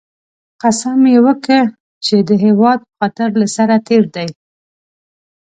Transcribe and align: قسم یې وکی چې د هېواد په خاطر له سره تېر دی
قسم 0.61 0.99
یې 1.13 1.19
وکی 1.25 1.61
چې 2.05 2.15
د 2.27 2.29
هېواد 2.43 2.79
په 2.85 2.91
خاطر 2.97 3.29
له 3.41 3.47
سره 3.55 3.75
تېر 3.87 4.03
دی 4.15 4.27